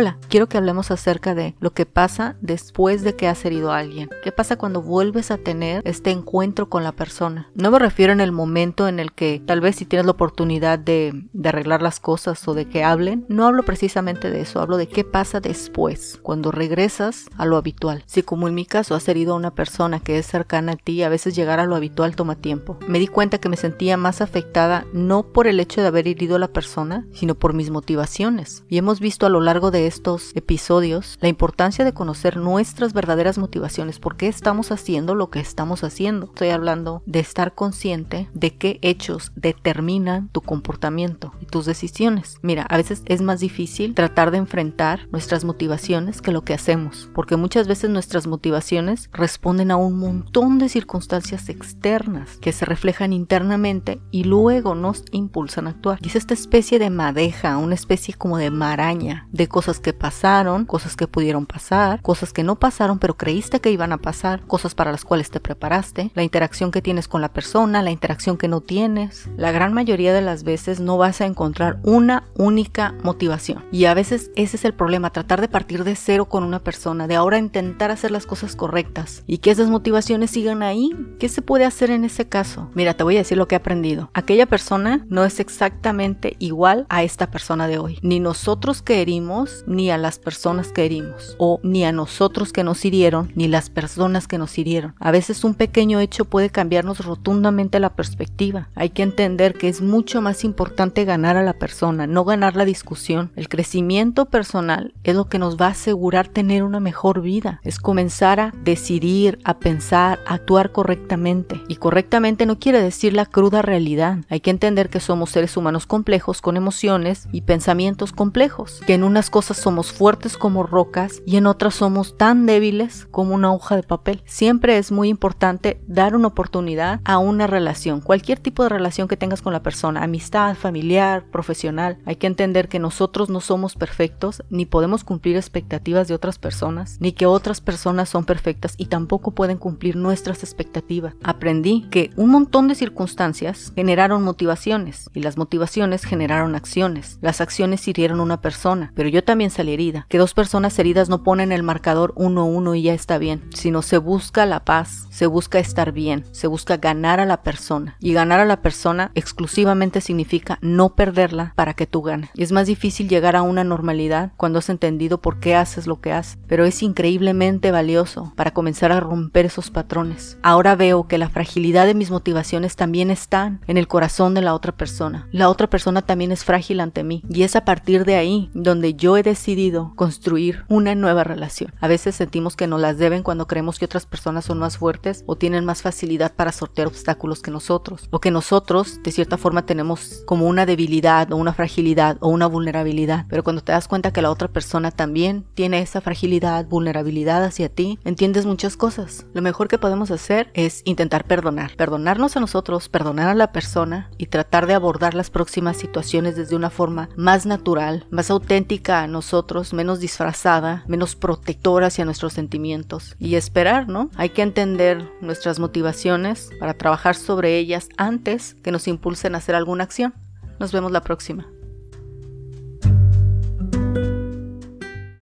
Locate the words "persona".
6.92-7.50, 19.56-19.98, 26.52-27.04, 67.34-67.82, 76.60-77.06, 84.46-85.04, 87.30-87.68, 101.54-102.06, 129.62-130.02, 148.40-148.92, 157.42-157.96, 158.60-159.12, 174.72-175.28, 175.70-176.02, 194.48-194.90, 203.52-204.10